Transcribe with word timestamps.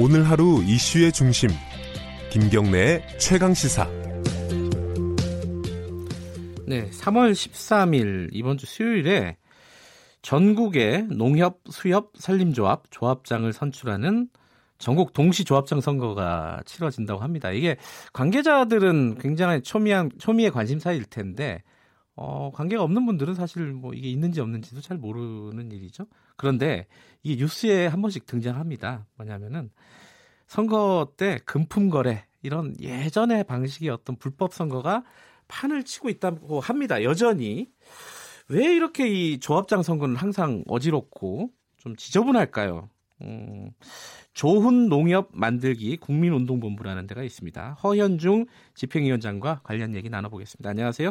오늘 0.00 0.30
하루 0.30 0.62
이슈의 0.62 1.10
중심 1.10 1.50
김경래의 2.30 3.18
최강 3.18 3.52
시사 3.52 3.84
네, 6.68 6.88
3월 6.90 7.32
13일 7.32 8.28
이번 8.30 8.58
주 8.58 8.66
수요일에 8.66 9.36
전국의 10.22 11.08
농협, 11.10 11.62
수협, 11.70 12.12
산림조합, 12.16 12.84
조합장을 12.90 13.52
선출하는 13.52 14.28
전국 14.78 15.12
동시 15.12 15.44
조합장 15.44 15.80
선거가 15.80 16.62
치러진다고 16.64 17.20
합니다. 17.20 17.50
이게 17.50 17.76
관계자들은 18.12 19.18
굉장히 19.18 19.62
초미한 19.62 20.10
초미의 20.16 20.52
관심사일 20.52 21.06
텐데 21.06 21.64
어, 22.14 22.52
관계가 22.54 22.84
없는 22.84 23.04
분들은 23.04 23.34
사실 23.34 23.72
뭐 23.72 23.94
이게 23.94 24.08
있는지 24.08 24.40
없는지도 24.40 24.80
잘 24.80 24.96
모르는 24.96 25.72
일이죠. 25.72 26.06
그런데 26.38 26.86
이게 27.22 27.36
뉴스에 27.36 27.86
한 27.86 28.00
번씩 28.00 28.24
등장합니다. 28.24 29.06
뭐냐면은 29.16 29.70
선거 30.46 31.12
때 31.18 31.38
금품 31.44 31.90
거래 31.90 32.24
이런 32.42 32.74
예전의 32.80 33.44
방식의 33.44 33.90
어떤 33.90 34.16
불법 34.16 34.54
선거가 34.54 35.04
판을 35.48 35.82
치고 35.82 36.08
있다고 36.08 36.60
합니다. 36.60 37.02
여전히 37.02 37.68
왜 38.48 38.74
이렇게 38.74 39.08
이 39.08 39.40
조합장 39.40 39.82
선거는 39.82 40.16
항상 40.16 40.64
어지럽고 40.68 41.50
좀 41.76 41.96
지저분할까요? 41.96 42.88
음, 43.22 43.70
조훈 44.32 44.88
농협 44.88 45.30
만들기 45.32 45.96
국민운동본부라는 45.96 47.06
데가 47.08 47.22
있습니다. 47.24 47.72
허현중 47.82 48.46
집행위원장과 48.74 49.60
관련 49.64 49.94
얘기 49.94 50.08
나눠보겠습니다. 50.08 50.70
안녕하세요. 50.70 51.10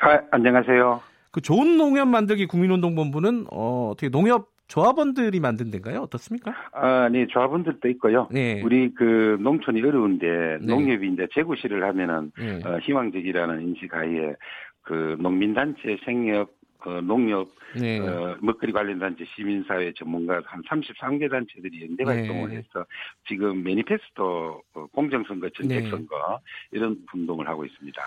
아, 0.00 0.20
안녕하세요. 0.30 1.00
그 1.30 1.40
좋은 1.40 1.78
농협 1.78 2.08
만들기 2.08 2.46
국민운동본부는 2.46 3.46
어, 3.50 3.90
어떻게 3.92 4.08
농협 4.08 4.57
조합원들이 4.68 5.40
만든 5.40 5.70
데인가요? 5.70 6.00
어떻습니까? 6.02 6.54
아, 6.72 7.08
네, 7.08 7.26
조합원들도 7.26 7.88
있고요. 7.90 8.28
네. 8.30 8.62
우리 8.62 8.92
그 8.94 9.38
농촌이 9.40 9.80
어려운데 9.80 10.58
네. 10.60 10.66
농협이 10.66 11.08
이제 11.08 11.26
재구시를 11.34 11.82
하면은 11.84 12.30
네. 12.38 12.60
어, 12.64 12.78
희망적이라는 12.78 13.62
인식 13.62 13.92
하에 13.94 14.34
그 14.82 15.16
농민단체 15.18 15.98
생협 16.04 16.56
어, 16.84 17.00
농협, 17.00 17.48
네. 17.76 17.98
어, 17.98 18.36
먹거리 18.40 18.70
관련 18.72 19.00
단체, 19.00 19.24
시민사회 19.34 19.92
전문가 19.98 20.40
한 20.44 20.62
33개 20.62 21.28
단체들이 21.28 21.82
연대 21.82 22.04
네. 22.04 22.10
활동을 22.10 22.52
해서 22.52 22.86
지금 23.26 23.64
매니페스토 23.64 24.62
어, 24.74 24.86
공정선거, 24.92 25.48
정책선거 25.56 26.16
네. 26.16 26.78
이런 26.78 26.96
운동을 27.12 27.48
하고 27.48 27.64
있습니다. 27.64 28.00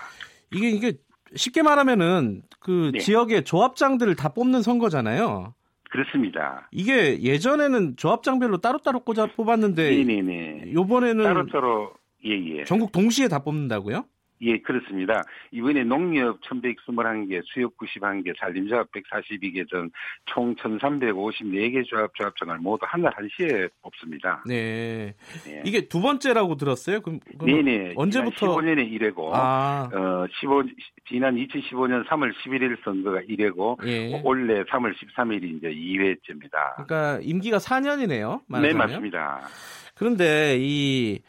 이게 0.52 0.70
이게 0.70 0.92
쉽게 1.34 1.62
말하면은 1.62 2.42
그 2.60 2.92
네. 2.94 3.00
지역의 3.00 3.44
조합장들을 3.44 4.16
다 4.16 4.30
뽑는 4.30 4.62
선거잖아요. 4.62 5.52
그렇습니다. 5.92 6.68
이게 6.72 7.20
예전에는 7.20 7.98
조합장별로 7.98 8.58
따로따로 8.58 9.00
꽂아 9.00 9.26
뽑았는데 9.36 9.90
네네네. 9.90 10.72
요번에는 10.72 11.22
따로따로 11.22 11.92
예, 12.24 12.30
예. 12.30 12.64
전국 12.64 12.92
동시에 12.92 13.28
다 13.28 13.40
뽑는다고요? 13.40 14.06
예, 14.42 14.58
그렇습니다. 14.58 15.22
이번에 15.50 15.84
농협 15.84 16.40
1121개, 16.40 17.40
수협 17.44 17.76
91개, 17.76 18.36
산림조합 18.38 18.88
142개 18.92 19.68
등 19.70 19.90
총 20.26 20.54
1354개 20.56 21.84
조합, 21.86 22.14
조합장을 22.14 22.58
모두 22.58 22.84
한날 22.88 23.12
한시에 23.16 23.68
뽑습니다. 23.82 24.42
네. 24.46 25.14
네. 25.44 25.62
이게 25.64 25.82
두 25.88 26.00
번째라고 26.00 26.56
들었어요? 26.56 27.00
그럼, 27.00 27.20
네네. 27.44 27.94
언제부터? 27.96 28.56
15년에 28.56 28.90
1회고, 28.92 29.30
아. 29.32 29.88
어, 29.92 30.26
15, 30.40 30.64
지난 31.08 31.36
2015년 31.36 32.06
3월 32.06 32.32
11일 32.34 32.82
선거가 32.84 33.20
1회고, 33.28 33.84
예. 33.86 34.20
올해 34.24 34.62
3월 34.64 34.94
13일이 34.94 35.56
이제 35.56 35.68
2회째입니다. 35.68 36.86
그러니까 36.86 37.18
임기가 37.22 37.58
4년이네요? 37.58 38.42
말하자면. 38.46 38.62
네, 38.62 38.72
맞습니다. 38.72 39.40
그런데 39.94 40.56
이 40.58 41.20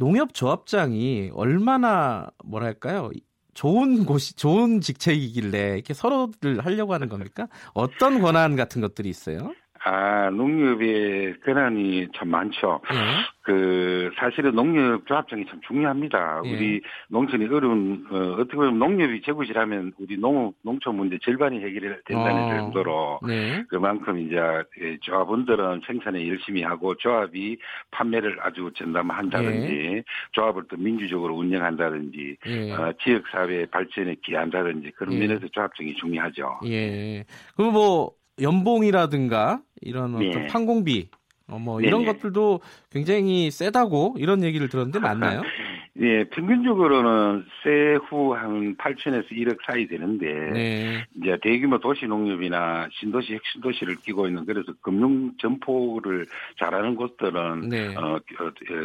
농협 0.00 0.32
조합장이 0.32 1.30
얼마나 1.34 2.30
뭐랄까요? 2.42 3.10
좋은 3.52 4.06
곳이 4.06 4.34
좋은 4.34 4.80
직책이길래 4.80 5.74
이렇게 5.74 5.92
서로를 5.92 6.64
하려고 6.64 6.94
하는 6.94 7.10
겁니까? 7.10 7.48
어떤 7.74 8.22
권한 8.22 8.56
같은 8.56 8.80
것들이 8.80 9.10
있어요? 9.10 9.52
아, 9.82 10.28
농협의 10.30 11.40
권한이 11.40 12.08
참 12.14 12.28
많죠. 12.28 12.80
네. 12.90 12.96
그, 13.42 14.10
사실은 14.16 14.54
농협 14.54 15.06
조합장이 15.06 15.46
참 15.46 15.60
중요합니다. 15.66 16.42
네. 16.44 16.52
우리 16.52 16.80
농촌이 17.08 17.46
어려운, 17.46 18.06
어, 18.10 18.32
어떻게 18.34 18.56
보면 18.56 18.78
농협이 18.78 19.22
제구실하면 19.22 19.92
우리 19.98 20.18
농, 20.18 20.52
농촌 20.62 20.96
문제 20.96 21.18
절반이 21.22 21.58
해결이 21.58 21.94
된다는 22.04 22.42
어. 22.42 22.56
정도로 22.58 23.20
네. 23.26 23.64
그만큼 23.68 24.18
이제 24.18 24.36
조합원들은 25.00 25.80
생산에 25.86 26.28
열심히 26.28 26.62
하고 26.62 26.94
조합이 26.96 27.56
판매를 27.90 28.38
아주 28.42 28.70
전담한다든지 28.76 29.66
네. 29.66 30.02
조합을 30.32 30.64
또 30.68 30.76
민주적으로 30.76 31.34
운영한다든지 31.36 32.36
네. 32.44 32.72
어, 32.72 32.92
지역사회 33.02 33.66
발전에 33.66 34.16
기한다든지 34.22 34.90
그런 34.90 35.18
네. 35.18 35.26
면에서 35.26 35.48
조합장이 35.48 35.94
중요하죠. 35.94 36.60
예. 36.66 37.24
그럼 37.56 37.72
뭐, 37.72 38.12
연봉이라든가 38.40 39.60
이런 39.80 40.14
어떤 40.14 40.42
네. 40.42 40.46
판공비 40.46 41.08
어, 41.48 41.58
뭐 41.58 41.80
이런 41.80 42.02
네네. 42.02 42.12
것들도 42.12 42.60
굉장히 42.90 43.50
세다고 43.50 44.16
이런 44.18 44.44
얘기를 44.44 44.68
들었는데 44.68 45.00
맞나요? 45.00 45.42
예, 46.00 46.24
평균적으로는 46.30 47.44
세후 47.64 48.34
한 48.34 48.76
8천에서 48.76 49.32
1억 49.32 49.58
사이 49.66 49.88
되는데 49.88 50.26
네. 50.52 51.04
이제 51.16 51.36
대규모 51.42 51.78
도시 51.80 52.06
농협이나 52.06 52.88
신도시 52.92 53.34
핵심 53.34 53.60
도시를 53.62 53.96
끼고 53.96 54.28
있는 54.28 54.46
그래서 54.46 54.72
금융 54.80 55.32
점포를 55.38 56.26
잘하는 56.58 56.94
곳들은 56.94 57.68
네. 57.68 57.88
어, 57.96 58.14
어, 58.14 58.20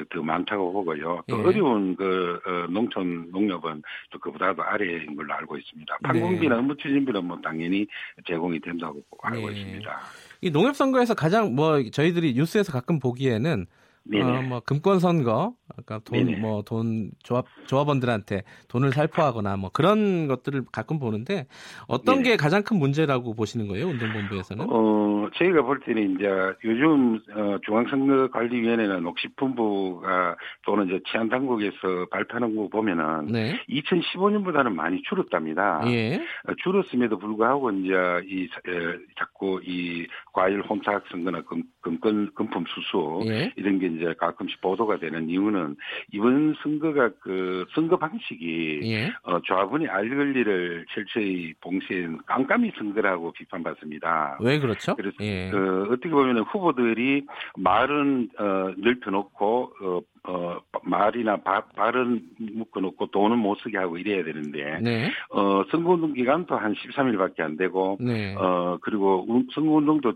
더 0.10 0.24
많다고 0.24 0.74
보고요. 0.74 1.24
또 1.28 1.38
네. 1.38 1.44
어려운 1.44 1.96
그 1.96 2.40
어, 2.48 2.72
농촌 2.72 3.30
농협은 3.32 3.84
또 4.10 4.20
그보다도 4.20 4.64
아래인 4.64 5.16
걸로 5.16 5.36
알고 5.36 5.58
있습니다. 5.58 5.98
판공비나 6.04 6.58
업무 6.58 6.76
추진비는 6.78 7.26
뭐 7.26 7.40
당연히 7.44 7.86
제공이 8.26 8.60
된다고 8.62 9.04
알고 9.22 9.52
네. 9.52 9.60
있습니다. 9.60 10.00
이 10.42 10.50
농협 10.52 10.76
선거에서 10.76 11.14
가장 11.14 11.56
뭐 11.56 11.82
저희들이 11.90 12.34
뉴스에서 12.34 12.72
가끔 12.72 13.00
보기에는 13.00 13.66
어, 14.14 14.42
뭐 14.44 14.60
금권 14.60 15.00
선거, 15.00 15.54
그러니까 15.70 16.00
돈 16.06 16.40
뭐 16.40 16.62
돈 16.64 17.10
조합 17.24 17.46
조합원들한테 17.68 18.44
돈을 18.68 18.92
살포하거나 18.92 19.58
뭐 19.58 19.70
그런 19.74 20.28
것들을 20.28 20.66
가끔 20.72 21.00
보는데 21.00 21.48
어떤 21.88 22.18
네네. 22.18 22.30
게 22.30 22.38
가장 22.38 22.62
큰 22.64 22.78
문제라고 22.78 23.34
보시는 23.34 23.68
거예요, 23.68 23.88
운동본부에서는? 23.88 24.68
어, 24.70 25.30
저희가 25.36 25.64
볼 25.64 25.80
때는 25.80 26.16
이제 26.16 26.28
요즘 26.64 27.20
어, 27.36 27.58
중앙선거관리위원회나 27.66 29.00
녹식본부가 29.00 30.36
또는 30.66 30.88
이제 30.88 31.00
치안 31.10 31.30
당국에서 31.30 32.06
발표하는 32.12 32.56
거 32.56 32.68
보면은 32.68 33.28
네. 33.28 33.60
2015년보다는 33.70 34.74
많이 34.74 35.02
줄었답니다. 35.04 35.82
예. 35.88 36.16
어, 36.48 36.54
줄었음에도 36.64 37.18
불구하고 37.18 37.72
이제 37.72 37.94
이 38.28 38.44
에, 38.44 38.98
자꾸 39.18 39.60
이 39.66 40.08
과일 40.34 40.62
혼탁 40.62 41.04
선거나 41.12 41.42
금, 41.42 41.64
금권 41.82 42.32
금품 42.36 42.64
수수 42.68 43.22
예. 43.28 43.52
이런 43.56 43.80
게 43.80 43.88
이제 43.96 44.14
가끔씩 44.18 44.62
보도가 44.62 44.98
되는 44.98 45.30
이유는 45.30 45.76
이번 46.12 46.56
선거가 46.62 47.10
그 47.20 47.66
선거 47.74 47.98
방식이 47.98 48.82
예. 48.84 49.12
어, 49.24 49.40
조합원이 49.42 49.88
알 49.88 50.10
권리를 50.10 50.86
철저히 50.94 51.54
봉쇄한 51.62 52.20
깜깜이 52.26 52.72
선거라고 52.78 53.32
비판받습니다. 53.32 54.38
왜 54.42 54.60
그렇죠? 54.60 54.96
그래서 54.96 55.16
예. 55.22 55.50
그 55.52 55.90
어떻게 55.92 56.10
보면 56.10 56.40
후보들이 56.40 57.26
말은 57.58 58.30
어, 58.38 58.74
넓혀놓고 58.78 59.74
어, 59.82 60.02
어, 60.28 60.60
말이나 60.84 61.38
바, 61.38 61.62
발은 61.76 62.22
묶어놓고 62.54 63.08
돈은 63.08 63.38
못 63.38 63.58
쓰게 63.60 63.78
하고 63.78 63.98
이래야 63.98 64.24
되는데, 64.24 64.80
네. 64.82 65.12
어, 65.30 65.64
선거운동 65.70 66.14
기간도 66.14 66.56
한 66.56 66.74
13일밖에 66.74 67.42
안 67.42 67.58
되고, 67.58 67.98
네. 68.00 68.36
어, 68.36 68.78
그리고 68.82 69.26
선거운동도 69.54 70.14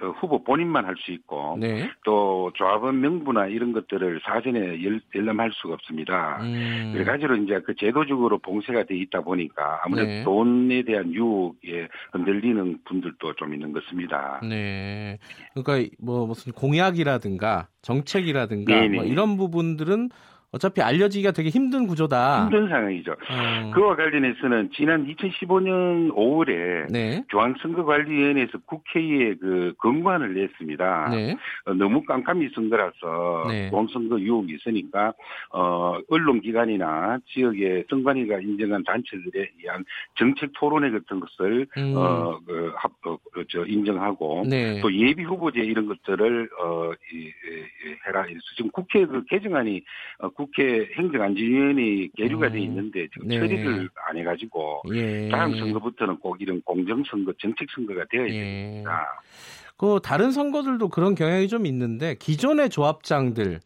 후보 0.00 0.42
본인만 0.42 0.86
할 0.86 0.92
수 1.02 1.12
있고 1.12 1.56
네. 1.58 1.90
또 2.04 2.50
조합원 2.54 3.00
명부나 3.00 3.46
이런 3.46 3.72
것들을 3.72 4.20
사전에 4.24 4.82
열, 4.82 5.00
열람할 5.14 5.50
수가 5.54 5.74
없습니다. 5.74 6.38
음. 6.42 6.92
그래가지고 6.94 7.34
이제 7.36 7.60
그 7.60 7.74
제도적으로 7.74 8.38
봉쇄가 8.38 8.84
돼 8.84 8.96
있다 8.96 9.20
보니까 9.22 9.80
아무래도 9.84 10.08
네. 10.08 10.24
돈에 10.24 10.82
대한 10.82 11.12
유혹에 11.12 11.88
흔들리는 12.12 12.78
분들도 12.84 13.34
좀 13.34 13.54
있는 13.54 13.72
것입니다. 13.72 14.40
네. 14.48 15.18
그러니까 15.54 15.94
뭐 15.98 16.26
무슨 16.26 16.52
공약이라든가 16.52 17.68
정책이라든가 17.82 18.88
뭐 18.88 19.04
이런 19.04 19.36
부분들은 19.36 20.10
어차피 20.52 20.82
알려지기가 20.82 21.30
되게 21.32 21.48
힘든 21.48 21.86
구조다. 21.86 22.44
힘든 22.44 22.68
상황이죠. 22.68 23.12
음. 23.30 23.70
그와 23.72 23.96
관련해서는 23.96 24.68
지난 24.74 25.06
2015년 25.06 26.14
5월에 26.14 26.92
네. 26.92 27.24
중앙선거관리위원회에서 27.30 28.58
국회에 28.66 29.34
그 29.40 29.72
건관을 29.78 30.34
냈습니다. 30.34 31.08
네. 31.10 31.36
어, 31.64 31.72
너무 31.72 32.04
깜깜이 32.04 32.50
선거라서 32.54 33.46
네. 33.48 33.70
공선거 33.70 34.20
유혹이 34.20 34.56
있으니까 34.56 35.14
어, 35.52 35.98
언론기관이나 36.10 37.20
지역의 37.28 37.86
선관위가 37.88 38.40
인정한 38.40 38.84
단체들에 38.84 39.48
의한 39.58 39.82
정책 40.18 40.50
토론회 40.58 40.90
같은 40.90 41.18
것을 41.18 41.66
음. 41.78 41.94
어, 41.96 42.38
그, 42.46 42.72
합, 42.76 42.92
어, 43.06 43.16
저 43.48 43.64
인정하고 43.64 44.44
네. 44.46 44.82
또 44.82 44.92
예비 44.92 45.22
후보제 45.22 45.60
이런 45.60 45.88
것들을 45.88 46.50
어, 46.60 46.92
이, 47.10 47.24
이, 47.24 47.32
해라. 48.06 48.26
지금 48.56 48.70
국회 48.70 49.06
그 49.06 49.24
개정안이 49.24 49.82
어, 50.18 50.28
국회 50.42 50.88
행정안전위원회 50.96 52.08
계류가 52.16 52.50
돼 52.50 52.58
음. 52.58 52.62
있는데 52.62 53.06
지금 53.12 53.28
네. 53.28 53.38
처리를 53.38 53.88
안 54.08 54.16
해가지고 54.16 54.82
예. 54.92 55.28
다음 55.28 55.56
선거부터는 55.56 56.18
꼭 56.18 56.40
이런 56.40 56.60
공정선거, 56.62 57.32
정책선거가 57.38 58.06
되어야 58.10 58.26
예. 58.26 58.40
됩니다. 58.40 59.22
그 59.76 60.00
다른 60.02 60.32
선거들도 60.32 60.88
그런 60.88 61.14
경향이 61.14 61.48
좀 61.48 61.66
있는데 61.66 62.16
기존의 62.16 62.70
조합장들 62.70 63.60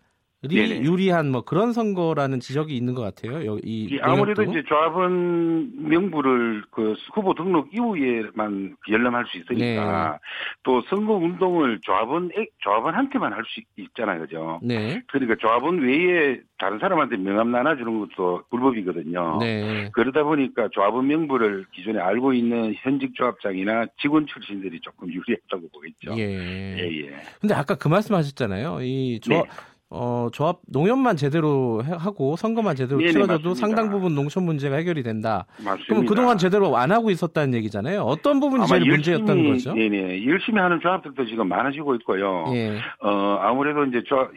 네네. 0.55 0.83
유리한 0.83 1.31
뭐 1.31 1.43
그런 1.43 1.73
선거라는 1.73 2.41
지적이 2.41 2.77
있는 2.77 2.95
것 2.95 3.03
같아요. 3.03 3.57
이 3.63 3.99
아무래도 4.03 4.43
이제 4.43 4.63
조합원 4.69 5.89
명부를 5.89 6.65
그 6.71 6.95
후보 7.15 7.35
등록 7.35 7.73
이후에만 7.73 8.77
열람할 8.91 9.25
수 9.27 9.39
있으니까 9.39 10.13
네. 10.13 10.19
또 10.63 10.83
선거 10.83 11.15
운동을 11.15 11.81
조합원 11.83 12.31
조합원한테만 12.59 13.33
할 13.33 13.47
수 13.47 13.61
있잖아요, 13.77 14.21
그죠? 14.21 14.61
네. 14.63 15.03
그러니까 15.09 15.37
조합원 15.39 15.79
외에 15.79 16.41
다른 16.59 16.79
사람한테 16.79 17.17
명함 17.17 17.53
나눠주는 17.53 18.01
것도 18.01 18.43
불법이거든요. 18.51 19.39
네. 19.41 19.91
그러다 19.93 20.25
보니까 20.25 20.69
조합원 20.73 21.07
명부를 21.07 21.67
기존에 21.73 22.01
알고 22.01 22.33
있는 22.33 22.75
현직 22.79 23.15
조합장이나 23.15 23.87
직원 24.01 24.27
출신들이 24.27 24.81
조금 24.81 25.09
유리하다고 25.09 25.69
보겠죠. 25.73 26.19
예. 26.19 26.77
예, 26.79 27.03
예. 27.03 27.17
근데 27.41 27.55
아까 27.55 27.75
그 27.77 27.89
말씀하셨잖아요. 27.89 28.79
이 28.83 29.21
조합 29.21 29.45
네. 29.45 29.51
어, 29.89 30.29
조합 30.33 30.59
농협만 30.67 31.17
제대로 31.17 31.81
하고 31.83 32.35
선거만 32.37 32.75
제대로 32.75 32.99
네네, 32.99 33.13
치러져도 33.13 33.51
맞습니다. 33.51 33.61
상당 33.61 33.91
부분 33.91 34.15
농촌 34.15 34.45
문제가 34.45 34.77
해결이 34.77 35.03
된다. 35.05 35.47
맞습니다. 35.59 35.87
그럼 35.89 36.07
그동안 36.07 36.39
제대로 36.39 36.77
안 36.77 36.91
하고 36.91 37.11
있었다는 37.11 37.55
얘기잖아요. 37.55 38.03
어떤 38.03 38.41
부분이 38.41 38.67
제일 38.67 38.81
열심히, 38.81 38.97
문제였던 38.97 39.53
거죠? 39.53 39.75
네네. 39.75 40.27
열심히 40.27 40.59
하는 40.61 40.81
조합들도 40.81 41.27
지금 41.27 41.49
많아지고 41.49 41.95
있고요. 41.97 42.45
예. 42.55 42.79
어, 43.01 43.39
아무래도 43.43 43.85
이제 43.85 43.99
어, 44.11 44.29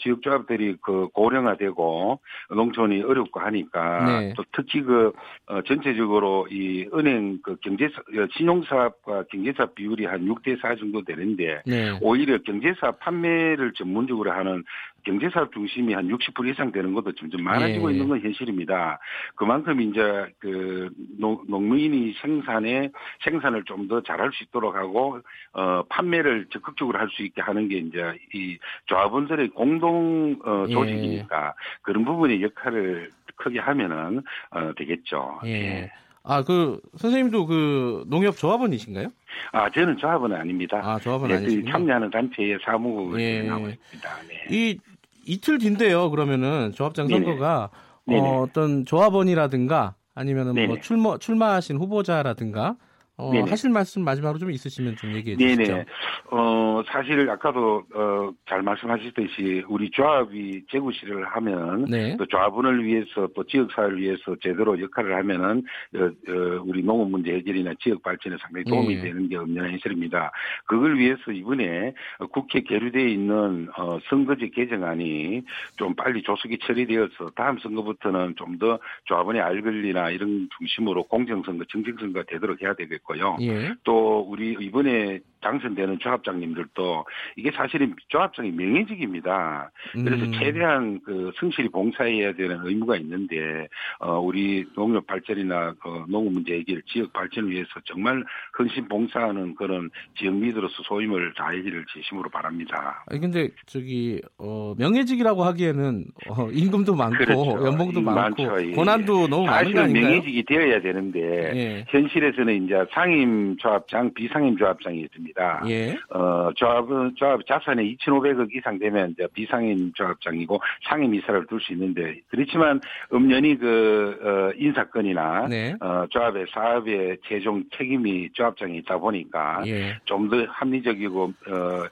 지역조합들이 0.00 0.76
그 0.82 1.08
고령화되고 1.14 2.20
농촌이 2.50 3.02
어렵고 3.02 3.40
하니까 3.40 4.20
네. 4.20 4.34
또 4.36 4.44
특히 4.52 4.82
그 4.82 5.12
어, 5.46 5.62
전체적으로 5.62 6.46
이 6.50 6.88
은행 6.94 7.38
그 7.42 7.56
경제 7.62 7.86
어, 7.86 8.26
신용사업과 8.36 9.24
경제사업 9.30 9.74
비율이 9.74 10.04
한 10.04 10.26
6대 10.26 10.60
4 10.60 10.76
정도 10.76 11.02
되는데 11.02 11.62
네. 11.66 11.98
오히려 12.00 12.38
경제사업 12.38 13.00
판매를 13.00 13.72
전문적으로 13.74 14.32
하는 14.32 14.62
경제사업 15.04 15.52
중심이 15.52 15.94
한 15.94 16.08
60% 16.08 16.48
이상 16.50 16.72
되는 16.72 16.92
것도 16.94 17.12
점점 17.12 17.42
많아지고 17.42 17.88
네. 17.88 17.94
있는 17.94 18.08
건 18.08 18.20
현실입니다. 18.20 18.98
그만큼 19.34 19.80
이제 19.80 20.32
그 20.38 20.90
농, 21.18 21.42
농민이 21.48 22.14
생산에 22.20 22.90
생산을 23.24 23.64
좀 23.64 23.82
더 23.88 24.00
잘할 24.00 24.30
수 24.32 24.44
있도록 24.44 24.76
하고 24.76 25.20
어 25.52 25.82
판매를 25.88 26.46
적극적으로 26.52 26.98
할 26.98 27.08
수 27.10 27.22
있게 27.24 27.42
하는 27.42 27.68
게 27.68 27.78
이제 27.78 28.16
이 28.32 28.56
조합원들의 28.86 29.48
공동 29.50 30.36
어, 30.44 30.64
예. 30.68 30.72
조직이니까 30.72 31.46
예. 31.46 31.50
그런 31.82 32.04
부분의 32.04 32.40
역할을 32.42 33.10
크게 33.36 33.58
하면은 33.58 34.22
어, 34.50 34.72
되겠죠. 34.76 35.40
예. 35.44 35.50
예. 35.50 35.90
아, 36.24 36.44
그 36.44 36.80
선생님도 36.96 37.46
그 37.46 38.04
농협 38.06 38.36
조합원이신가요? 38.36 39.08
아, 39.50 39.68
저는 39.70 39.96
조합원은 39.96 40.36
아닙니다. 40.36 40.80
아, 40.82 40.98
조합원 41.00 41.30
네, 41.30 41.36
아니시군요. 41.38 41.72
참여하는 41.72 42.10
단체의 42.10 42.58
사무국을 42.64 43.20
예. 43.20 43.48
하고 43.48 43.68
있습니다. 43.68 44.10
네. 44.28 44.46
이 44.48 44.78
이틀 45.26 45.58
뒤인데요. 45.58 46.10
그러면은 46.10 46.72
조합장 46.74 47.08
선거가 47.08 47.70
어, 48.06 48.42
어떤 48.42 48.84
조합원이라든가 48.84 49.94
아니면은 50.14 50.54
뭐 50.66 50.80
출마 50.80 51.18
출마하신 51.18 51.76
후보자라든가 51.78 52.76
어, 53.18 53.30
하실 53.46 53.70
말씀 53.70 54.02
마지막으로 54.04 54.38
좀 54.38 54.50
있으시면 54.50 54.96
좀 54.96 55.12
얘기해 55.14 55.36
주시죠. 55.36 55.62
네네. 55.72 55.84
어, 56.30 56.82
사실 56.86 57.28
아까도 57.28 57.84
어, 57.94 58.32
잘 58.48 58.62
말씀하셨듯이 58.62 59.64
우리 59.68 59.90
조합이 59.90 60.64
재구시를 60.70 61.26
하면 61.26 61.84
네. 61.84 62.16
또 62.16 62.24
조합원을 62.26 62.84
위해서 62.84 63.28
또 63.34 63.44
지역사회를 63.44 64.00
위해서 64.00 64.34
제대로 64.42 64.80
역할을 64.80 65.14
하면은 65.16 65.62
어, 65.94 66.04
어, 66.04 66.62
우리 66.64 66.82
농업 66.82 67.10
문제 67.10 67.34
해결이나 67.34 67.74
지역 67.80 68.02
발전에 68.02 68.36
상당히 68.40 68.64
도움이 68.64 68.96
네. 68.96 69.02
되는 69.02 69.28
게 69.28 69.36
없는 69.36 69.62
현실입니다. 69.72 70.32
그걸 70.64 70.98
위해서 70.98 71.30
이번에 71.30 71.92
국회 72.30 72.60
계류되어 72.62 73.06
있는 73.06 73.68
어, 73.76 73.98
선거제 74.08 74.48
개정안이 74.48 75.42
좀 75.76 75.94
빨리 75.94 76.22
조속히 76.22 76.58
처리되어서 76.58 77.30
다음 77.34 77.58
선거부터는 77.58 78.34
좀 78.36 78.52
더 78.62 78.78
조합원의 79.06 79.40
알 79.42 79.60
권리나 79.62 80.10
이런 80.10 80.48
중심으로 80.58 81.04
공정선거, 81.04 81.64
정책선거가 81.68 82.26
되도록 82.28 82.62
해야 82.62 82.74
되겠고 82.74 83.11
있고요. 83.12 83.36
예. 83.40 83.74
또 83.84 84.20
우리 84.28 84.56
이번에 84.60 85.20
당선되는 85.42 85.98
조합장님들도 85.98 87.04
이게 87.36 87.50
사실은 87.50 87.94
조합장이 88.08 88.50
명예직입니다. 88.52 89.70
그래서 89.92 90.24
음. 90.24 90.32
최대한 90.32 91.00
그 91.04 91.30
성실히 91.38 91.68
봉사해야 91.68 92.32
되는 92.32 92.60
의무가 92.64 92.96
있는데 92.96 93.68
어 93.98 94.18
우리 94.18 94.64
농업 94.74 95.06
발전이나 95.06 95.74
그 95.82 96.04
농업 96.08 96.32
문제 96.32 96.54
해결, 96.54 96.82
지역 96.86 97.12
발전을 97.12 97.50
위해서 97.50 97.68
정말 97.84 98.24
헌신 98.58 98.88
봉사하는 98.88 99.54
그런 99.56 99.90
지역 100.16 100.34
리더로서 100.36 100.82
소임을 100.84 101.34
다해기를 101.34 101.84
진심으로 101.92 102.30
바랍니다. 102.30 103.04
아니 103.06 103.20
근데 103.20 103.48
저기 103.66 104.20
어 104.38 104.74
명예직이라고 104.78 105.44
하기에는 105.44 106.04
어 106.28 106.48
임금도 106.50 106.94
많고 106.94 107.18
그렇죠. 107.18 107.66
연봉도 107.66 108.00
많고 108.00 108.42
많죠. 108.44 108.68
예. 108.68 108.72
고난도 108.72 109.28
너무 109.28 109.46
많은 109.46 109.72
거 109.72 109.80
아닌가요? 109.80 110.04
명예직이 110.04 110.44
되어야 110.44 110.80
되는데 110.80 111.20
예. 111.20 111.84
현실에서는 111.88 112.64
이제 112.64 112.74
상임 112.92 113.56
조합장, 113.56 114.14
비상임 114.14 114.56
조합장이 114.56 115.00
있습니다. 115.00 115.31
예. 115.68 115.96
어, 116.10 116.50
조합은, 116.54 117.14
조합 117.16 117.46
자산이 117.46 117.96
2,500억 117.96 118.54
이상 118.54 118.78
되면 118.78 119.10
이제 119.10 119.26
비상임 119.32 119.92
조합장이고 119.94 120.60
상임 120.88 121.14
이사를 121.14 121.46
둘 121.46 121.60
수 121.60 121.72
있는데 121.72 122.20
그렇지만 122.28 122.80
음연히 123.12 123.56
그, 123.56 124.18
어, 124.22 124.52
인사권이나 124.58 125.46
네. 125.48 125.74
어, 125.80 126.04
조합의 126.10 126.46
사업의 126.52 127.18
최종 127.26 127.62
책임이 127.76 128.30
조합장이 128.32 128.78
있다 128.78 128.98
보니까 128.98 129.62
예. 129.66 129.96
좀더 130.04 130.44
합리적이고, 130.48 131.22
어, 131.24 131.82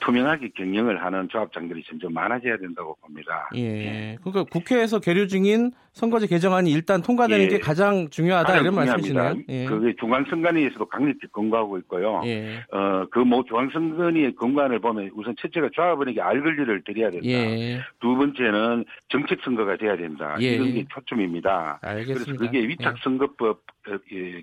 투명하게 0.00 0.50
경영을 0.56 1.02
하는 1.04 1.28
조합장들이 1.28 1.84
점점 1.88 2.12
많아져야 2.14 2.56
된다고 2.56 2.96
봅니다. 3.00 3.48
예. 3.54 3.60
예. 3.60 4.18
그러니까 4.22 4.44
국회에서 4.50 4.98
계류 4.98 5.28
중인 5.28 5.72
선거제 5.92 6.26
개정안이 6.26 6.72
일단 6.72 7.02
통과되는 7.02 7.44
예. 7.44 7.48
게 7.48 7.58
가장 7.58 8.08
중요하다 8.08 8.48
가장 8.48 8.62
이런 8.62 8.74
말씀이시네요. 8.74 9.34
예. 9.48 9.64
그게 9.66 9.94
중앙선관위에서도 10.00 10.86
강력히 10.86 11.26
권고하고 11.30 11.78
있고요. 11.78 12.22
예. 12.24 12.64
어, 12.82 13.06
그뭐 13.10 13.44
중앙선관위의 13.48 14.34
권고안을 14.34 14.80
보면 14.80 15.10
우선 15.14 15.36
첫째가 15.40 15.68
조합원에게 15.72 16.20
알 16.20 16.42
권리를 16.42 16.82
드려야 16.84 17.10
된다. 17.10 17.26
예. 17.28 17.80
두 18.00 18.16
번째는 18.16 18.84
정책 19.08 19.40
선거가 19.44 19.76
돼야 19.76 19.96
된다. 19.96 20.36
예. 20.40 20.54
이런 20.54 20.72
게 20.74 20.84
초점입니다. 20.92 21.78
알겠습니다. 21.80 22.24
그래서 22.24 22.38
그게 22.38 22.66
위탁선거법 22.66 23.62
어, 23.88 23.98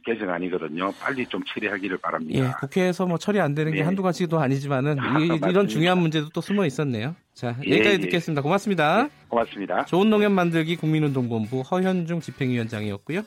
개정안이거든요. 0.05 0.91
빨리 1.01 1.25
좀 1.25 1.41
처리하기를 1.45 1.97
바랍니다. 1.97 2.39
예, 2.39 2.51
국회에서 2.59 3.05
뭐 3.05 3.17
처리 3.17 3.39
안 3.39 3.55
되는 3.55 3.71
게 3.71 3.79
네. 3.79 3.83
한두 3.83 4.01
가지도 4.03 4.39
아니지만은 4.39 4.97
이, 5.49 5.53
런 5.53 5.67
중요한 5.67 5.97
문제도 5.97 6.29
또 6.29 6.39
숨어 6.39 6.65
있었네요. 6.65 7.15
자, 7.33 7.55
예, 7.65 7.71
여기까지 7.71 7.95
예, 7.95 7.97
듣겠습니다. 7.99 8.41
고맙습니다. 8.41 9.03
네, 9.03 9.09
고맙습니다. 9.27 9.85
좋은 9.85 10.09
농협 10.09 10.31
만들기 10.31 10.77
국민운동본부 10.77 11.61
허현중 11.61 12.21
집행위원장이었고요. 12.21 13.23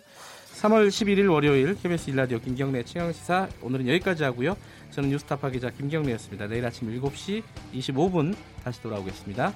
3월 0.62 0.88
11일 0.88 1.31
월요일 1.31 1.75
KBS 1.75 2.11
일라디오 2.11 2.38
김경래 2.38 2.85
최강시사 2.85 3.49
오늘은 3.62 3.88
여기까지 3.88 4.23
하고요. 4.23 4.57
저는 4.92 5.08
뉴스타파 5.08 5.50
기자 5.50 5.70
김경래였습니다. 5.70 6.46
내일 6.46 6.66
아침 6.66 6.88
7시 6.88 7.42
25분 7.75 8.37
다시 8.62 8.80
돌아오겠습니다. 8.82 9.52